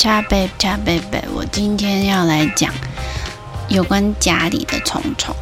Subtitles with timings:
[0.00, 2.72] 恰贝恰贝贝，我今天要来讲
[3.68, 5.36] 有关家里的虫虫。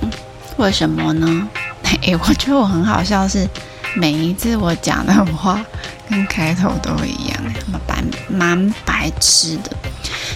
[0.57, 1.49] 为什么呢？
[2.03, 3.49] 哎，我觉得我很好笑，是
[3.95, 5.65] 每一次我讲的话
[6.11, 7.41] 跟开头都一样，
[7.71, 9.71] 蛮白蛮白痴的。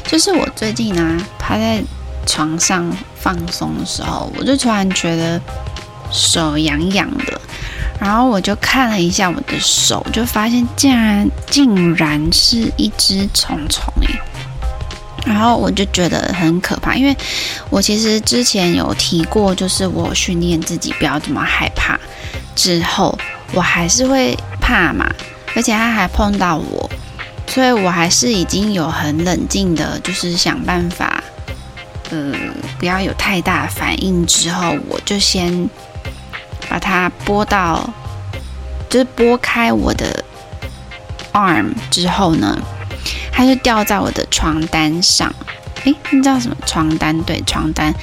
[0.05, 1.82] 就是我最近呢、啊，趴在
[2.25, 5.41] 床上放松的时候，我就突然觉得
[6.13, 7.41] 手痒痒的。
[8.03, 14.09] 然后我就看了一下我的手，就发现竟然竟然是一只虫虫诶！
[15.25, 17.17] 然后我就觉得很可怕，因为
[17.71, 21.97] 我其实之前有提过，就是我训练自己不要这么害怕，
[22.57, 23.17] 之后
[23.53, 25.09] 我还是会怕嘛，
[25.55, 26.91] 而且他还碰到我，
[27.47, 31.23] 所以我还是已经有很冷静的，就是想办法，
[32.11, 32.34] 呃，
[32.81, 34.27] 不要有太大反应。
[34.27, 35.70] 之后我就先。
[36.72, 37.86] 把它拨到，
[38.88, 40.24] 就是拨开我的
[41.34, 42.58] arm 之后呢，
[43.30, 45.30] 它就掉在我的床单上。
[45.84, 47.22] 诶，你知道什么床单？
[47.24, 47.94] 对，床单。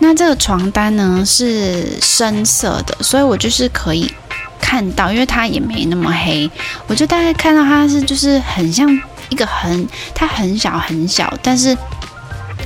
[0.00, 4.12] 那这个床单呢是深色的，所以我就是可以
[4.60, 6.50] 看到，因为它也没那么黑，
[6.88, 8.86] 我就大概看到它是就是很像
[9.30, 11.74] 一个很，它很小很小，但是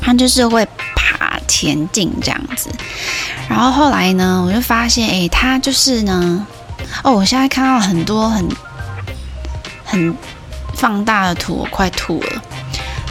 [0.01, 0.67] 它就是会
[1.47, 2.69] 前进这样子。
[3.49, 6.47] 然后后来呢，我就发现，哎，他就是呢，
[7.03, 8.49] 哦，我现在看到很多很
[9.85, 10.17] 很
[10.75, 12.43] 放大的图，我快吐了。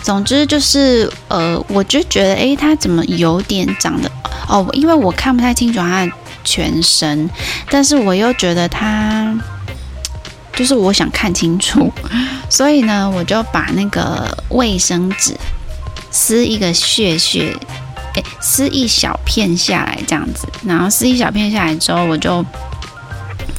[0.03, 4.11] 总之就是，呃，我就觉得，哎，他怎么有点长得，
[4.47, 6.11] 哦，因为我看不太清楚他的
[6.43, 7.27] 全身，
[7.71, 9.35] 但是我又觉得他，
[10.53, 11.91] 就是我想看清楚，
[12.49, 15.35] 所以呢，我就把那个卫生纸
[16.11, 17.57] 撕一个屑屑。
[18.15, 22.45] 诶，撕一小片下来，这样子，然后撕一小片下来之后，我就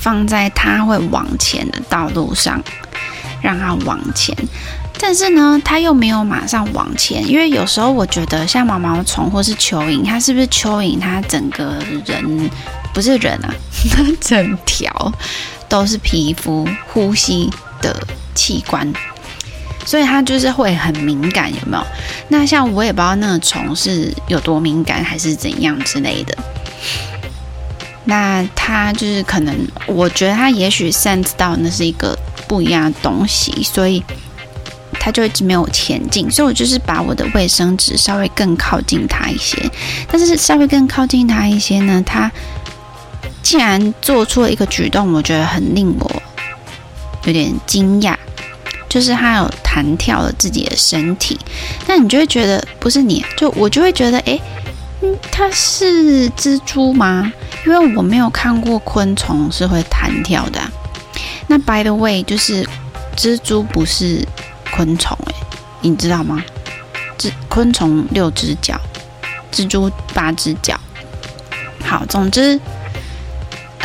[0.00, 2.62] 放在它会往前的道路上，
[3.40, 4.36] 让它往前。
[4.98, 10.98] 但是呢，它又没有马上往前，因为有时候我觉得像毛毛虫或是蚯蚓，它是不是蚯蚓？
[10.98, 11.76] 它整个
[12.06, 12.50] 人
[12.94, 13.54] 不是人啊，
[13.90, 15.12] 它 整条
[15.68, 17.50] 都是皮肤、呼吸
[17.82, 17.94] 的
[18.34, 18.90] 器官。
[19.86, 21.86] 所以它就是会很敏感，有没有？
[22.28, 26.36] 那像我也不知道那个虫是有多敏感，还是怎样之类的。
[28.04, 34.02] 那它就是可能，我觉得它也许 sense 到那是一个不一样的东西，所以
[34.92, 36.30] 它就一直没有前进。
[36.30, 39.56] 所以我就是把我的卫生纸稍微更靠近它一些，
[40.08, 42.30] 但是稍微更靠近它一些呢，它
[43.42, 46.22] 竟然做出了一个举动，我觉得很令我
[47.24, 48.14] 有点惊讶。
[48.88, 51.38] 就是它有弹跳了自己的身体，
[51.86, 54.40] 那你就会觉得不是你，就我就会觉得，诶，
[55.02, 57.32] 嗯，它是蜘蛛吗？
[57.66, 60.70] 因为我没有看过昆虫是会弹跳的啊。
[61.48, 62.66] 那 by the way，就是
[63.16, 64.26] 蜘蛛不是
[64.72, 65.34] 昆虫，诶，
[65.82, 66.42] 你知道吗？
[67.18, 68.80] 蜘昆虫六只脚，
[69.52, 70.78] 蜘蛛八只脚。
[71.84, 72.60] 好，总之。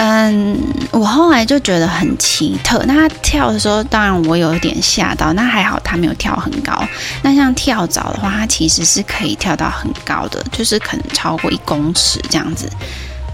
[0.04, 0.58] 嗯，
[0.90, 2.84] 我后来就觉得很奇特。
[2.88, 5.32] 那他跳的时候，当然我有点吓到。
[5.34, 6.74] 那还好他没有跳很高。
[7.22, 12.68] 那像跳蚤的话，它其实是可以跳到很高的，就是可能超过一公尺这样子，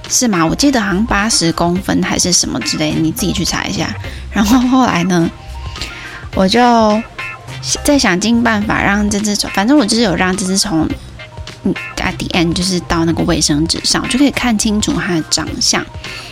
[0.09, 0.45] 是吗？
[0.45, 3.87] 我记得好像八十公分还是什么之类，你自己去查一下。
[4.33, 5.29] 然后后来呢，
[6.35, 7.01] 我就
[7.81, 10.85] 在想尽办法让这只虫，反正我就是有让这只虫，
[11.63, 15.81] 嗯，at the end 就是到那个卫生纸上，就可以看清楚它的长相。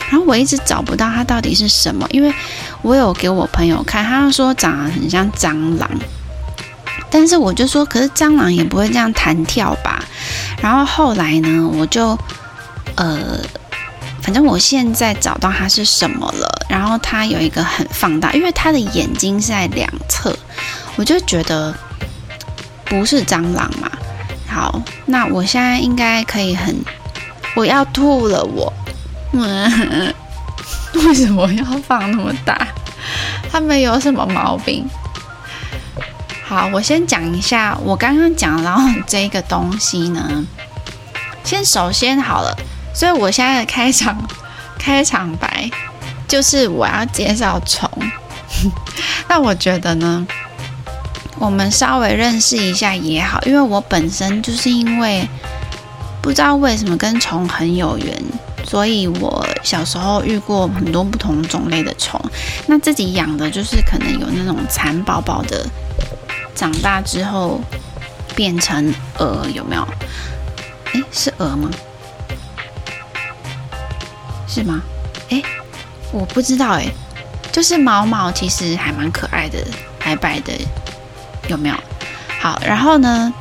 [0.09, 2.33] 然后我一直找不到它到底是什么，因为
[2.81, 5.89] 我有给我朋友看，他说长得很像蟑螂，
[7.09, 10.03] 但是我就说，可是蟑螂也不会这样弹跳吧？
[10.61, 12.17] 然后后来呢，我就
[12.95, 13.39] 呃，
[14.21, 20.37] 反正我现在找到它是什么了，然后它有一个很放大，因为它的眼睛是在两侧，
[20.95, 21.73] 我就觉得
[22.85, 23.89] 不是蟑螂嘛。
[24.47, 26.75] 好，那我现在应该可以很，
[27.55, 28.71] 我要吐了我。
[29.37, 30.13] 嗯，
[31.05, 32.67] 为什么要放那么大？
[33.51, 34.87] 他们有什么毛病？
[36.47, 40.43] 好，我先讲一下我刚刚讲，然后这个东西呢，
[41.43, 42.55] 先首先好了，
[42.93, 44.17] 所以我现在的开场
[44.79, 45.69] 开场白
[46.27, 47.89] 就是我要介绍虫。
[49.27, 50.25] 那我觉得呢，
[51.39, 55.27] 我们稍微认识一下也好，因为我本身就是因为
[56.21, 58.23] 不知道为什么跟虫很有缘。
[58.65, 62.19] 所以我小时候遇过很多不同种类的虫，
[62.67, 65.65] 那自己养的就是可能有那种蚕宝宝的，
[66.55, 67.61] 长大之后
[68.35, 69.87] 变成蛾，有没有？
[70.93, 71.69] 诶，是蛾吗？
[74.47, 74.81] 是吗？
[75.29, 75.43] 诶，
[76.11, 76.91] 我不知道诶，
[77.51, 79.59] 就是毛毛其实还蛮可爱的，
[79.99, 80.53] 白白的，
[81.47, 81.75] 有没有？
[82.41, 83.33] 好，然后呢，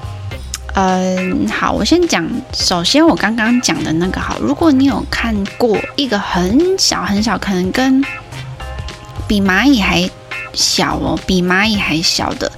[0.75, 8.05] 嗯，好，我先讲，首先我刚刚讲的那个好，如果你有看过一个很小很小，可能跟
[9.29, 10.11] 比蚂蚁还
[10.53, 12.51] 小哦，比蚂蚁还小的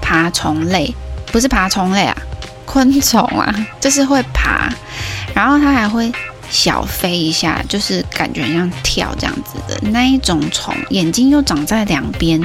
[0.00, 0.94] 爬虫类，
[1.32, 2.16] 不是爬虫类啊，
[2.64, 4.68] 昆虫啊，就是会爬，
[5.34, 6.12] 然后它还会。
[6.52, 12.38] 小飞一下，就是感觉像跳这样子的那一种虫，眼睛又长在两边，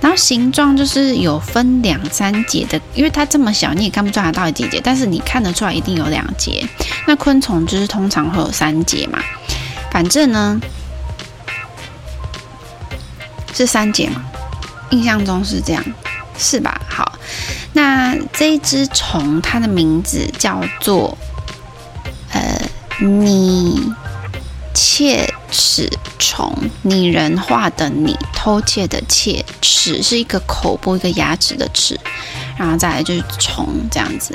[0.00, 6.64] 然后形状就是有分两三节的，因为它这么小，你也看不出来到底几节，但是你看得出来一定有两节。
[7.08, 9.18] 那昆虫就是通常会有三节嘛，
[9.90, 10.60] 反正呢
[13.52, 14.24] 是三节嘛，
[14.90, 15.84] 印象中是这样，
[16.38, 16.80] 是吧？
[16.88, 17.18] 好，
[17.72, 21.18] 那这一只虫它的名字叫做
[23.00, 23.06] 呃。
[23.06, 23.92] 拟
[24.74, 25.90] 窃齿
[26.20, 31.98] 虫，拟人化的拟，偷窃的窃，齿是一个口部一个牙齿的齿，
[32.56, 34.32] 然后再来就是虫这样子。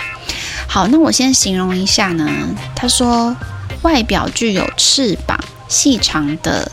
[0.67, 2.29] 好，那我先形容一下呢。
[2.75, 3.33] 他说，
[3.83, 5.39] 外表具有翅膀，
[5.69, 6.69] 细长的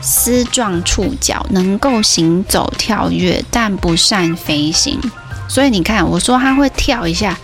[0.00, 5.00] 丝状触角，能够行走跳跃，但不善飞行。
[5.48, 7.36] 所以你看，我说它会跳一下，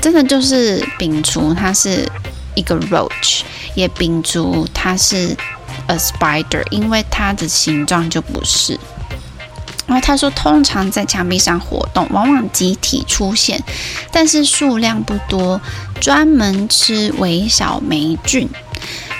[0.00, 2.08] 真的就是摒除它是。
[2.56, 3.42] 一个 roach
[3.76, 5.36] 也摒除它是
[5.86, 8.76] a spider，因为它的形状就不是。
[9.86, 13.62] 然后他说，通常在墙壁上活动，往往集体出现，
[14.10, 15.60] 但是数量不多，
[16.00, 18.48] 专门吃微小霉菌，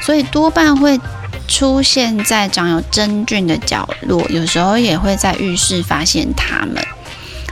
[0.03, 0.99] 所以多半会
[1.47, 6.85] 出现在长有真菌的角落，有时候也会在浴室发现它们。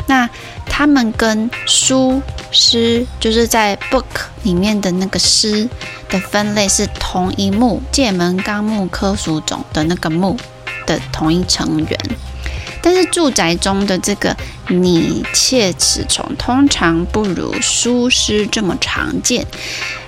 [0.08, 0.28] 那
[0.76, 4.02] 他们跟书诗就是在 book
[4.42, 5.68] 里面的那个诗
[6.08, 10.36] 的分类是同一目界门纲目科属种的那个目
[10.84, 11.98] 的同一成员，
[12.84, 14.36] 但是住宅中的这个
[14.68, 19.46] 拟窃齿虫通常不如书诗这么常见。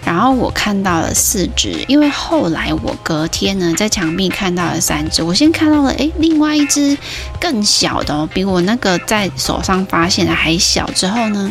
[0.04, 5.22] 然后我看到了四只，因为后来我隔天呢在墙壁看到了三只。
[5.22, 6.98] 我先看到了，诶，另外一只
[7.40, 10.84] 更小的哦，比我那个在手上发现的还小。
[10.94, 11.50] 之后呢，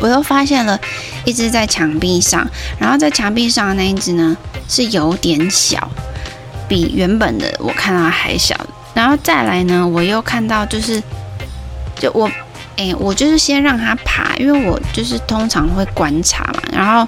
[0.00, 0.80] 我又发现了
[1.24, 4.36] 一只在墙壁上，然后在墙壁上的那一只呢
[4.68, 5.90] 是有点小，
[6.68, 8.53] 比原本的我看到还小。
[8.94, 11.02] 然后再来呢，我又看到就是，
[12.00, 12.30] 就我，
[12.76, 17.06] 诶，我就是先让它爬，因为我就是通常会观察嘛，然后。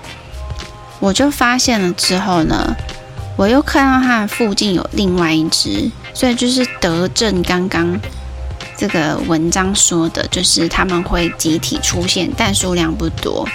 [0.99, 2.75] 我就发现了之后呢，
[3.37, 8.01] 我又看到它附近有另外一只，所以就是德正刚刚
[8.79, 13.47] 这个文章说的，就是他们会集体出现，但数量不多。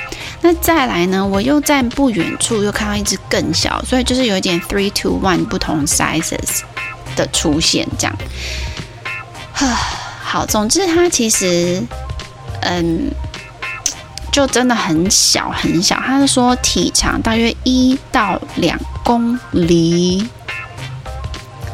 [0.41, 6.61] 那再来呢，我又在不远处又看到一只更小，所以就是有一点 three to one 不同 sizes
[7.21, 8.17] 的出现，这样。
[10.23, 11.83] 好，总之它其实，
[12.61, 13.11] 嗯。
[14.31, 20.25] 就真的很小很小，他是说体长大约一到两公里，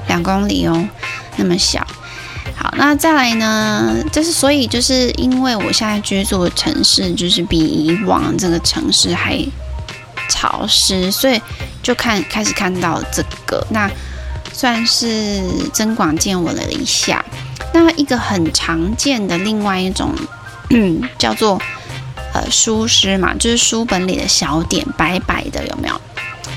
[0.08, 0.90] 两公里哦，
[1.36, 1.86] 那么小。
[2.56, 3.98] 好，那再来呢？
[4.12, 9.38] 就是所以就是因为我现在居住的城市就是比以往这个城市还
[10.28, 11.40] 潮湿，所以
[11.84, 13.88] 就看开始看到这个，那
[14.58, 17.24] 算是增广见闻了一下。
[17.74, 20.16] 那一个很常见的另外一种，
[21.20, 21.62] 叫做。
[22.34, 26.00] 呃，书诗嘛，就是书本里的小点，白白的，有没有？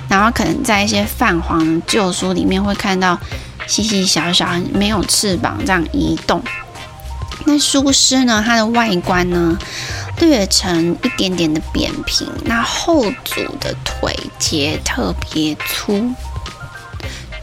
[0.08, 3.18] 然后可能在一些泛黄旧书里面会看到
[3.66, 6.42] 细细小小、没有翅膀这样移动。
[7.46, 9.56] 那书诗呢，它的外观呢，
[10.18, 16.12] 略呈一点点的扁平，那后足的腿节特别粗，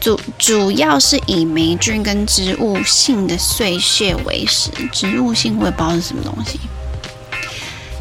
[0.00, 4.70] 主主要是以霉菌跟植物性的碎屑为食。
[4.92, 6.58] 植物性我也不知道是什么东西。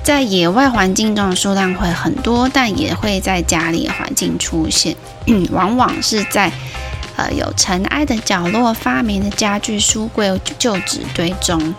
[0.03, 4.95] 在野外环境中的数量会很多，但也会在家里环境出现，
[5.51, 6.49] 往往是在
[7.17, 11.75] 呃有尘埃的角落、发霉的家具、书柜、旧纸堆中。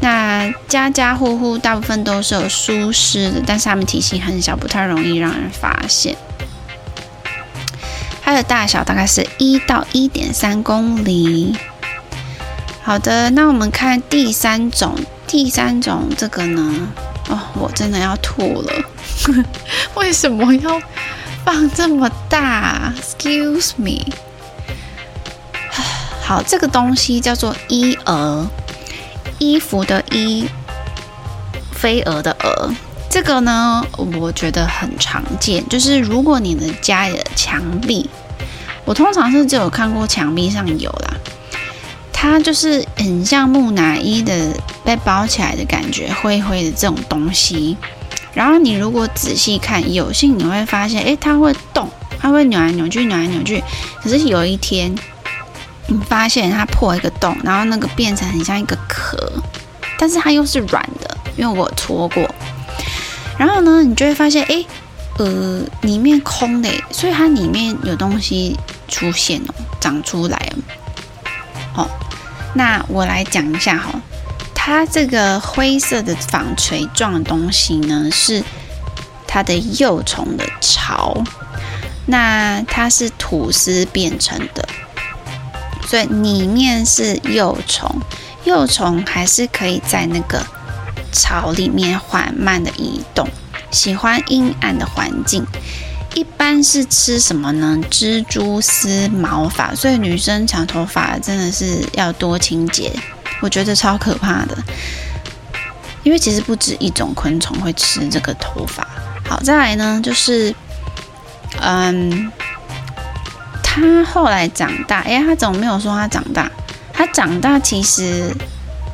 [0.00, 6.16] 那家家户户大部分都是有书诗的，但是它们体型很小，不太容易让人发现。
[8.24, 11.54] 它的大小大概是一到一点三公里。
[12.82, 14.94] 好的，那我们看第三种，
[15.26, 16.88] 第三种这个呢？
[17.28, 18.72] 哦，我真的要吐了！
[19.94, 20.80] 为什么要
[21.44, 24.12] 放这么大？Excuse me。
[26.24, 28.46] 好，这个东西叫做衣蛾，
[29.38, 30.48] 衣服的衣，
[31.72, 32.74] 飞蛾的蛾。
[33.14, 33.80] 这个呢，
[34.20, 35.64] 我觉得很常见。
[35.68, 38.10] 就是如果你的家里的墙壁，
[38.84, 41.14] 我通常是只有看过墙壁上有啦，
[42.12, 44.34] 它就是很像木乃伊的。
[44.84, 47.74] 被包起来的感觉，灰灰的这种东西。
[48.34, 53.62] 然后你如果仔细看，有幸你会发现，诶，它会动，它会扭来扭去，扭来扭去。
[54.02, 54.92] 可是有一天，
[55.86, 59.16] 你发现它破一个洞，然后那个变成很像一个壳，
[59.96, 62.33] 但是它又是软的，因为我搓过。
[63.38, 64.66] 然后呢，你就会发现，诶，
[65.18, 70.56] 呃，里面空的，所以它里面有东西出现哦，长出来了。
[71.76, 71.88] 哦，
[72.54, 74.00] 那我来讲一下哈、哦，
[74.54, 78.42] 它这个灰色的纺锤状的东西呢，是
[79.26, 81.24] 它的幼虫的巢，
[82.06, 84.68] 那它是吐丝变成的，
[85.86, 88.00] 所以里面是幼虫，
[88.44, 90.46] 幼虫还是可以在那个
[91.14, 93.26] 巢里面缓慢的移动，
[93.70, 95.46] 喜欢阴暗的环境。
[96.14, 97.78] 一般是吃什么呢？
[97.90, 102.92] 蜘蛛丝毛发，所以女生长头发真的是要多清洁，
[103.40, 104.56] 我觉得超可怕的。
[106.04, 108.86] 因为其实不止一种昆虫会吃这个头发。
[109.28, 110.54] 好，再来呢，就是，
[111.60, 112.30] 嗯，
[113.62, 116.48] 它后来长大，哎，它怎么没有说它长大？
[116.92, 118.32] 它长大其实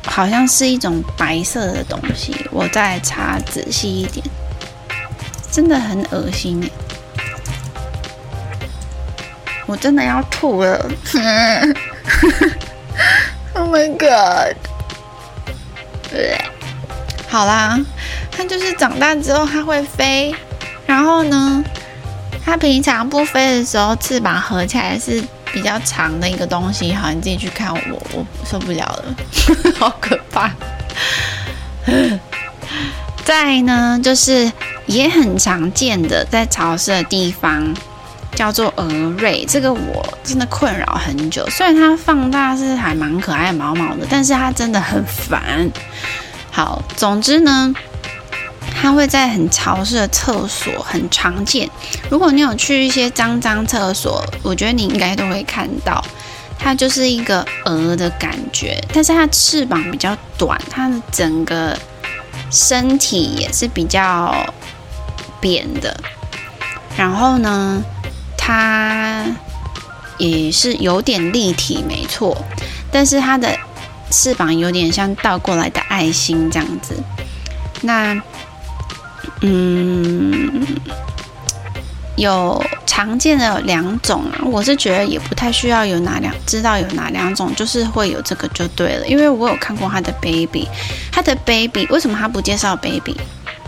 [0.05, 4.25] 好像是一种白色的东西，我再查仔细一点，
[5.51, 6.69] 真的很恶心。
[9.67, 10.89] 我真的要吐了！
[13.53, 14.55] Oh my god！
[17.29, 17.79] 好啦，
[18.31, 20.35] 它就是长大之后它会飞，
[20.85, 21.63] 然后呢，
[22.43, 26.93] 它平常不飞的时候，翅膀合起来是比较长的一个东西。
[26.93, 29.15] 好，你自己去看我，我受不了了，
[29.79, 30.51] 好可怕。
[33.23, 34.51] 再呢，就是
[34.87, 37.73] 也很常见的，在潮湿的地方。
[38.33, 41.45] 叫做蛾蚋，这个我真的困扰很久。
[41.49, 45.69] 虽然它放大是还蛮可爱、毛毛的，但是它真的很烦。
[46.49, 47.75] 好，总之呢，
[48.81, 51.69] 它会在很潮湿的厕所很常见。
[52.09, 56.03] 如果你有去一些脏脏厕所，我觉得你应该都会看到，
[56.57, 61.77] 它就是一个鹅的感觉，但是它翅膀比较短，它的整个
[62.49, 64.33] 身体也是比较
[65.39, 65.95] 扁的。
[66.97, 67.83] 然后呢，
[68.35, 69.23] 它
[70.17, 72.35] 也是有点立体，没错，
[72.91, 73.55] 但是它的
[74.09, 76.95] 翅膀有点像倒过来的爱心这样子。
[77.83, 78.19] 那，
[79.41, 80.65] 嗯，
[82.15, 89.07] 有常见的两种啊，我是觉得也不太需要有哪两，知道有哪两种，就是会有这个就对了。
[89.07, 90.67] 因为我有看过他的 baby，
[91.11, 93.15] 他的 baby 为什么他不介绍 baby？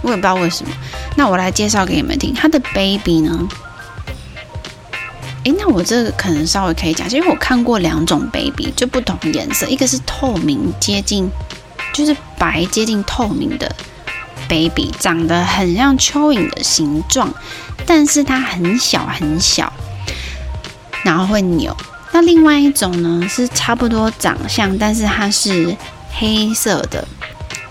[0.03, 0.71] 我也不知道为什么。
[1.15, 3.47] 那我来介绍给你们听，他的 baby 呢？
[5.45, 11.29] 诶，那我这个可能稍微可以讲，因为我看过两种 baby，就不同颜色，一个是透明接近，
[11.93, 13.75] 就是白接近透明的
[14.53, 17.33] baby，长得很像蚯蚓的形状，
[17.87, 19.73] 但是它很小很小，
[21.03, 21.75] 然后会扭。
[22.11, 25.75] 那另外一种呢，是差不多长相，但是它是
[26.11, 27.07] 黑色的，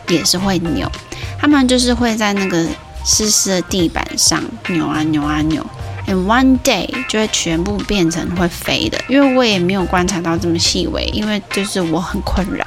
[0.08, 0.90] 也是会扭。
[1.38, 2.66] 它们就是会在那个
[3.04, 5.64] 湿湿的地板上扭啊扭啊扭。
[6.08, 12.66] And one day 就会全部变成会飞的，因为我也没有观察到这么细微，因为就是我很困扰，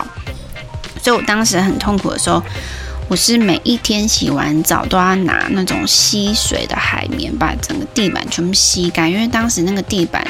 [1.03, 2.41] 所以我当时很痛苦的时候，
[3.07, 10.25] 我是每一天洗完澡都要拿那种吸水的海绵把整个地板全部吸干，因为当时那个地板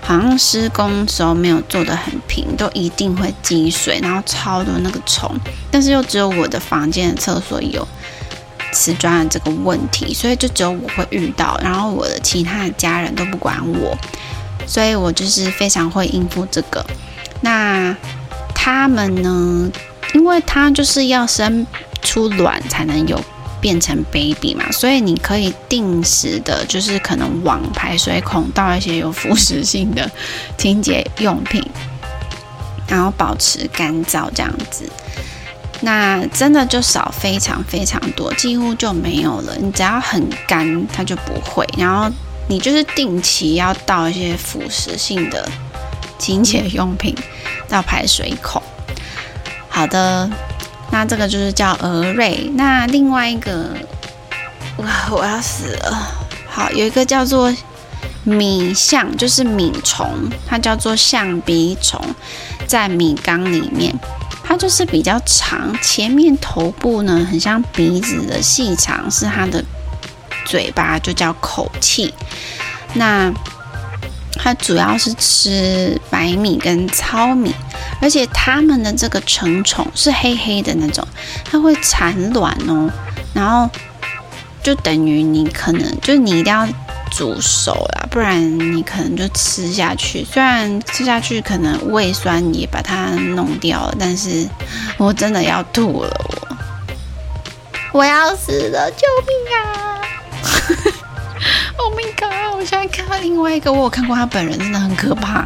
[0.00, 5.38] 好像施工时候没有做得很平，都一定会积水，然后超多那个虫，
[5.70, 7.86] 但是又只有我的房间的厕所有。
[8.72, 13.96] 瓷砖的这个问题，所以就只有我会遇到，然后我的其他的家人都不管我，
[14.66, 16.84] 所以我就是非常会应付这个。
[17.42, 17.96] 那
[18.52, 19.70] 他们呢？
[20.12, 21.64] 因为他就是要生
[22.04, 23.20] 出卵才能有
[23.60, 30.08] 变成 baby 嘛，所以你可以定时的，就是可能往排水孔倒一些有腐蚀性的
[30.56, 31.64] 清洁用品，
[32.86, 34.84] 然后保持干燥这样子。
[35.80, 39.56] 那真的就少非常非常多，几乎就没有了。
[39.58, 41.66] 你只要很干，它就不会。
[41.76, 42.10] 然后
[42.48, 45.46] 你就是定期要倒一些腐蚀性的
[46.18, 47.14] 清洁用品
[47.68, 48.62] 到排水孔。
[49.68, 50.30] 好的，
[50.90, 52.50] 那这个就是叫蛾蚋。
[52.54, 53.70] 那另外一个，
[54.78, 55.96] 哇，我要死了。
[56.48, 57.52] 好，有一个叫做
[58.22, 62.00] 米象，就是米虫，它叫做象鼻虫，
[62.66, 63.94] 在米缸里面。
[64.46, 69.64] 它就是比较长，前面头部呢很像鼻子的细长，是它的
[70.44, 72.12] 嘴巴，就叫口器。
[72.92, 73.32] 那
[74.34, 77.54] 它主要是吃白米跟糙米，
[78.00, 81.06] 而且它们的这个成虫是黑黑的那种，
[81.44, 82.90] 它会产卵哦，
[83.32, 83.68] 然后
[84.62, 86.66] 就等于你可能就是你一定要
[87.10, 88.40] 煮熟啦，不然
[88.76, 90.24] 你可能就吃下去。
[90.24, 94.46] 虽然吃下去可能胃酸也把它弄掉了，但是
[94.96, 96.20] 我真的要吐了，
[97.92, 100.02] 我我要死了，救命啊！
[101.76, 102.56] Oh my god！
[102.56, 105.44] 我现在看到另外一个，我有看过他本人，真的很可怕。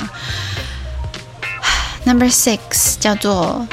[2.09, 3.69] Number six 叫做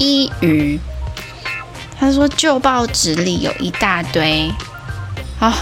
[0.00, 0.80] 一鱼，
[2.00, 4.52] 他说旧报纸里有一大堆，
[5.38, 5.54] 好、哦，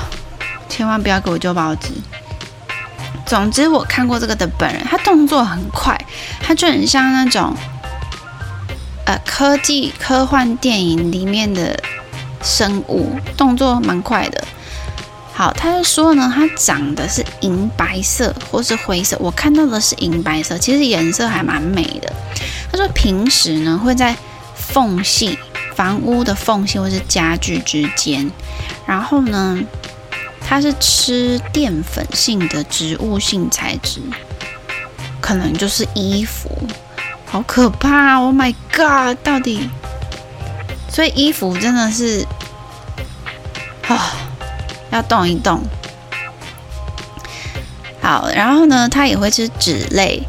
[0.71, 1.91] 千万不要给我旧报纸。
[3.27, 6.03] 总之我看过这个的本人，他动作很快，
[6.41, 7.55] 他就很像那种
[9.05, 11.79] 呃科技科幻电影里面的
[12.43, 14.43] 生物，动作蛮快的。
[15.43, 22.13] 好，他就说呢，它长的是银白色或是灰色，我看到的是银白色，其实颜色还蛮美的。
[22.71, 24.17] 他说平时呢会在
[24.55, 25.37] 缝隙、
[25.75, 28.31] 房屋的缝隙或是家具之间，
[28.87, 29.59] 然后呢，
[30.47, 34.01] 它是吃淀粉性的植物性材质，
[35.21, 36.49] 可能就是衣服，
[37.27, 39.69] 好可怕！Oh my god，到底，
[40.89, 42.25] 所以衣服真的是
[43.89, 44.22] 啊。
[44.93, 45.61] 要动一动，
[48.03, 50.23] 好，然后呢，它也会吃纸类。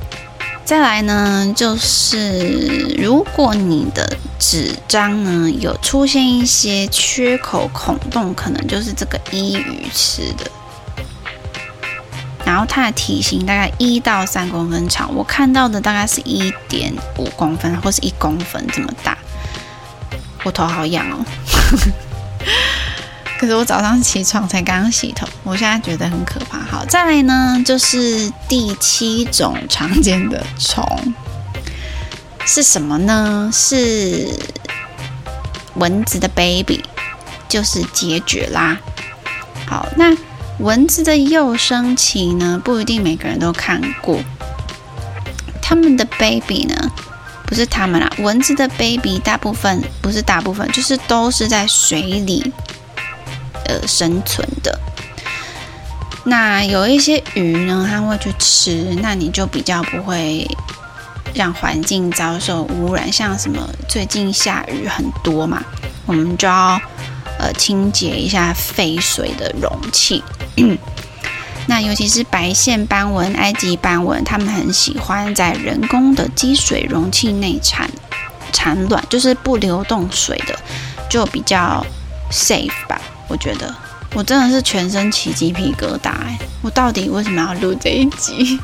[0.64, 10.50] 再来呢，就是如果你的纸张呢有出现一些缺口孔洞，可能就是这个伊鱼吃的。
[12.46, 19.18] 然后它的体型大概一到三公分长，我看到的大概是一点五公分或是一公分这么大。
[20.46, 21.26] 我头好痒哦。
[23.44, 26.60] 可是我早上起床才刚刚洗头，我现在觉得很可怕。
[26.60, 31.14] 好，再来呢，就是第七种常见的虫
[32.46, 33.50] 是什么呢？
[33.52, 34.30] 是
[35.74, 36.86] 蚊子的 baby，
[37.50, 38.78] 就是孑孓啦。
[39.68, 40.16] 好，那
[40.60, 44.22] 蚊子的幼生期呢，不一定每个人都看过。
[45.62, 46.90] 他们的 baby 呢，
[47.46, 52.54] 不是他们啦，蚊子的 baby 大部分不是大部分，就是都是在水里。
[53.66, 54.80] 呃，生存的。
[56.26, 60.48] 那有一些鱼呢，它会去吃，那你就比较不会
[61.34, 63.12] 让环境遭受污染。
[63.12, 65.62] 像什么最近下雨很多嘛，
[66.06, 66.80] 我们就要
[67.40, 70.24] 呃清洁一下废水的容器。
[71.68, 77.90] 那尤其是白线斑纹、埃及斑纹，它们很喜欢在人工的积水容器内产
[78.52, 80.58] 产卵，就是不流动水的，
[81.10, 81.86] 就比较
[82.32, 83.02] safe 吧。
[83.28, 83.74] 我觉得
[84.14, 86.38] 我真的是全身起鸡皮疙瘩哎！
[86.62, 88.60] 我到底为什么要录这一集？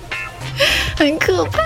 [0.96, 1.58] 很可怕。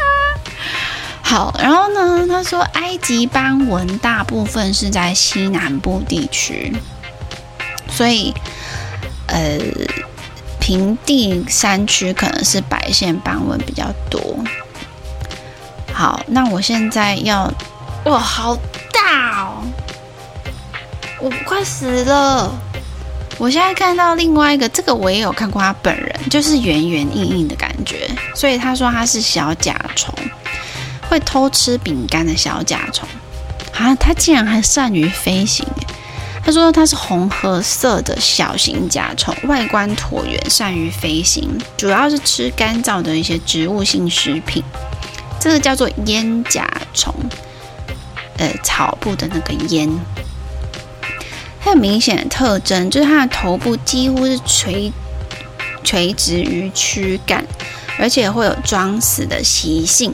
[1.23, 6.73] 好，然后呢，他说埃及斑纹大部分是在西南部地区，
[7.91, 8.33] 所以
[9.27, 9.59] 呃，
[10.61, 14.39] 平地山区可能是白线斑纹比较多。
[15.93, 17.53] 好，那我现在要，
[18.05, 18.57] 哇，好
[18.93, 19.63] 大哦！
[21.25, 22.55] 我快死了！
[23.39, 30.15] 我现在看到另外一个，这个我也有看过他本人，就是圆圆硬硬的感觉，所以他说他是小甲虫，
[31.09, 33.09] 会偷吃饼干的小甲虫
[33.73, 33.95] 啊！
[33.95, 35.67] 他竟然还善于飞行！
[36.45, 44.63] 他说他是红褐色的小型甲虫，外观椭圆，善于飞行，主要是吃干燥的一些植物性食品。
[45.41, 47.15] 这个叫做烟甲虫，
[48.37, 49.89] 呃，草部的那个烟。
[51.65, 54.93] 它有明显的特征，就是它的头部几乎是垂
[55.83, 57.43] 垂直于躯干，
[57.99, 60.13] 而且会有装死的习性。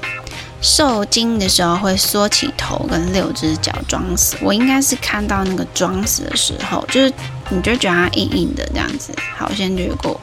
[0.62, 4.36] 受惊的时候会缩起头跟六只脚装死。
[4.42, 7.12] 我应该是看到那个装死的时候，就是
[7.48, 9.12] 你就觉得它硬硬的这样子。
[9.36, 10.20] 好，我先略过。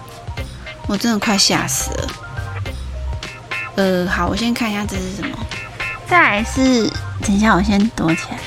[0.88, 2.08] 我真的快吓死了。
[3.76, 5.38] 呃，好，我先看一下这是什么。
[6.08, 6.88] 再来是，
[7.22, 8.40] 等一下，我先躲起来。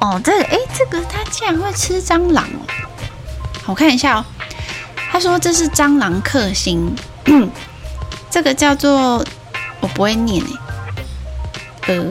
[0.00, 2.64] 哦，这个，哎，这个它竟然会吃蟑螂哦！
[3.66, 4.24] 我看一下哦，
[5.12, 6.96] 他说这是蟑螂克星，
[8.30, 9.22] 这个叫做
[9.80, 10.42] 我不会念
[11.86, 12.06] 哎，呃，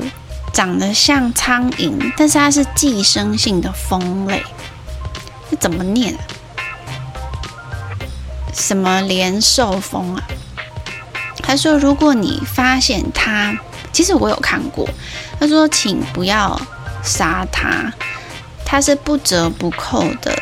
[0.54, 4.44] 长得像苍蝇，但是它是寄生性的蜂类，
[5.50, 6.22] 这怎么念啊？
[8.54, 10.24] 什么连兽蜂啊？
[11.42, 13.58] 他说如果你发现它，
[13.92, 14.88] 其实我有看过，
[15.40, 16.62] 他说请不要。
[17.04, 17.92] 杀它，
[18.66, 20.38] 它是不折不扣的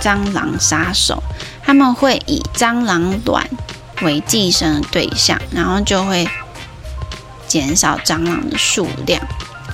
[0.00, 1.22] 蟑螂杀手。
[1.62, 3.48] 他们会以蟑螂卵
[4.02, 6.28] 为寄生的对象，然后就会
[7.46, 9.22] 减少蟑螂的数量。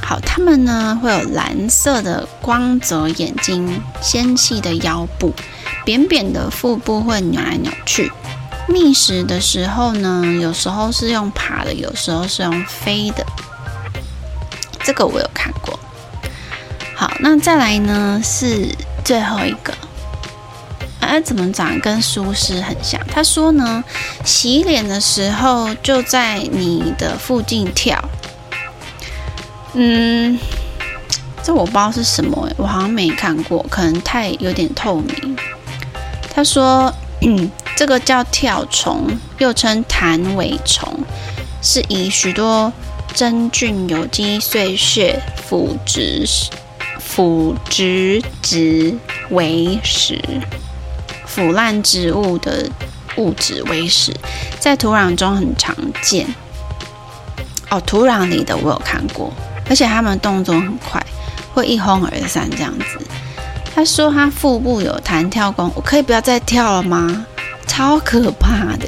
[0.03, 5.35] 好，它们呢会有蓝色的光泽眼睛，纤细的腰部，
[5.85, 8.13] 扁扁的腹部会扭来扭去。
[8.69, 13.25] 觅食的时候呢，有时候是用爬的，有时候是用飞的。
[14.85, 15.76] 这个我有看过。
[17.21, 18.69] 那再来呢是
[19.05, 19.73] 最后一个。
[21.01, 23.01] 哎，怎么长跟苏轼很像？
[23.07, 23.85] 他说呢，
[24.25, 27.97] 洗脸的时候就在你的附近跳。
[29.75, 30.37] 嗯，
[31.45, 35.37] 这我不知道是什么，我好像没看过，可能太有点透明。
[36.35, 39.07] 他说，嗯，这个叫跳虫，
[39.39, 40.93] 又称弹尾虫，
[41.63, 42.73] 是以许多
[43.15, 46.27] 真菌、有机碎屑、腐殖
[47.17, 48.95] 腐殖质
[49.31, 50.23] 为食。
[51.25, 52.69] 腐烂植物的
[53.17, 54.13] 物质为食，
[54.61, 56.27] 在土壤中很常见。
[57.71, 59.33] 哦，土壤里的我有看过，
[59.67, 61.03] 而且它们动作很快，
[61.55, 62.99] 会一哄而散这样子。
[63.75, 67.25] 他说他腹部有弹跳功，我可以不要再跳了吗？
[67.67, 68.87] 超可怕的。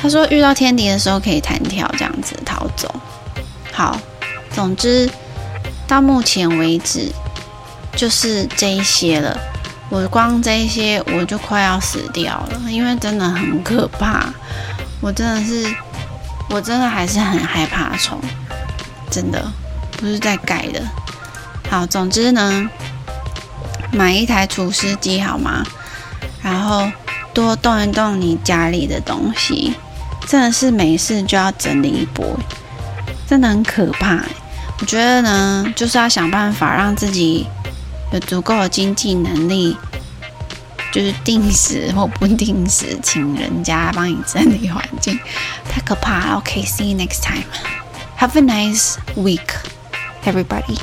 [0.00, 2.94] 他说遇到天敌的时候可以弹跳这样子逃走。
[3.72, 3.98] 好，
[4.56, 5.08] 总之
[5.86, 7.12] 到目前为止。
[7.94, 9.34] 就是这一些了，
[9.88, 14.26] 我光这一些我就快要死掉了，因为真的很可怕。
[15.00, 15.74] 我真的是，
[16.50, 18.20] 我真的还是很害怕虫，
[19.10, 19.42] 真的
[19.92, 20.82] 不是在盖的。
[21.70, 22.68] 好，总之呢，
[23.92, 25.64] 买一台除湿机好吗？
[26.42, 26.86] 然后
[27.32, 29.72] 多动一动你家里的东西，
[30.28, 32.38] 真的是没事就要整理一波，
[33.26, 34.20] 真的很可怕。
[34.78, 37.46] 我觉得呢，就是要想办法让自己。
[38.12, 39.76] 有足够的经济能力，
[40.92, 45.18] 就是定时或不定时请人家帮你整理环境，
[45.68, 46.36] 太可怕了。
[46.36, 47.42] OK，see you next time.
[48.16, 49.48] Have a nice week,
[50.24, 50.78] everybody.